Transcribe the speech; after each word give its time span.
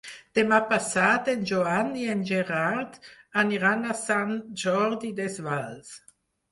Demà 0.37 0.57
passat 0.69 1.29
en 1.33 1.43
Joan 1.51 1.91
i 2.05 2.07
en 2.15 2.25
Gerard 2.31 2.99
aniran 3.45 3.87
a 3.93 3.99
Sant 4.05 4.37
Jordi 4.65 5.17
Desvalls. 5.23 5.99